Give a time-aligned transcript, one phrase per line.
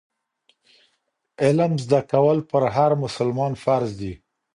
[1.43, 4.13] علم زده کول پر هر مسلمان فرض دي.